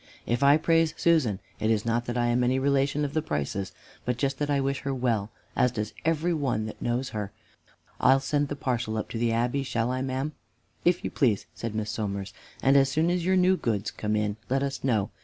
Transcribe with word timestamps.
If 0.25 0.41
I 0.41 0.57
praise 0.57 0.95
Susan 0.97 1.39
it 1.59 1.69
is 1.69 1.85
not 1.85 2.05
that 2.05 2.17
I 2.17 2.25
am 2.25 2.43
any 2.43 2.57
relation 2.57 3.05
of 3.05 3.13
the 3.13 3.21
Prices, 3.21 3.71
but 4.03 4.17
just 4.17 4.39
that 4.39 4.49
I 4.49 4.59
wish 4.59 4.79
her 4.79 4.95
well, 4.95 5.29
as 5.55 5.71
does 5.71 5.93
every 6.03 6.33
one 6.33 6.65
that 6.65 6.81
knows 6.81 7.09
her. 7.09 7.31
I'll 7.99 8.19
send 8.19 8.47
the 8.47 8.55
parcel 8.55 8.97
up 8.97 9.09
to 9.09 9.19
the 9.19 9.31
Abbey, 9.31 9.61
shall 9.61 9.91
I, 9.91 10.01
ma'am?" 10.01 10.31
"If 10.83 11.03
you 11.03 11.11
please," 11.11 11.45
said 11.53 11.75
Miss 11.75 11.91
Somers, 11.91 12.33
"and 12.63 12.75
as 12.77 12.89
soon 12.89 13.11
as 13.11 13.25
your 13.27 13.35
new 13.37 13.57
goods 13.57 13.91
come 13.91 14.15
in, 14.15 14.37
let 14.49 14.63
us 14.63 14.83
know. 14.83 15.11